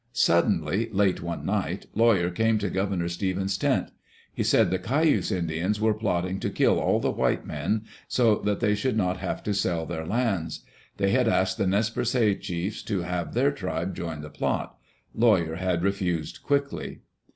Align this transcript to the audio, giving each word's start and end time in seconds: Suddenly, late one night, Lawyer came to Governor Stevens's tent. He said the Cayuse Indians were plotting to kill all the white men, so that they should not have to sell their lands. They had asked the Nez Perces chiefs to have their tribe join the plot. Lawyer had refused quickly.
Suddenly, 0.13 0.89
late 0.91 1.21
one 1.21 1.45
night, 1.45 1.85
Lawyer 1.93 2.31
came 2.31 2.57
to 2.57 2.71
Governor 2.71 3.07
Stevens's 3.07 3.55
tent. 3.55 3.91
He 4.33 4.41
said 4.41 4.71
the 4.71 4.79
Cayuse 4.79 5.31
Indians 5.31 5.79
were 5.79 5.93
plotting 5.93 6.39
to 6.39 6.49
kill 6.49 6.79
all 6.79 6.99
the 6.99 7.11
white 7.11 7.45
men, 7.45 7.83
so 8.07 8.37
that 8.37 8.61
they 8.61 8.73
should 8.73 8.97
not 8.97 9.17
have 9.17 9.43
to 9.43 9.53
sell 9.53 9.85
their 9.85 10.07
lands. 10.07 10.61
They 10.97 11.11
had 11.11 11.27
asked 11.27 11.59
the 11.59 11.67
Nez 11.67 11.91
Perces 11.91 12.39
chiefs 12.43 12.81
to 12.81 13.01
have 13.01 13.35
their 13.35 13.51
tribe 13.51 13.93
join 13.95 14.21
the 14.21 14.31
plot. 14.31 14.75
Lawyer 15.13 15.57
had 15.57 15.83
refused 15.83 16.41
quickly. 16.41 17.01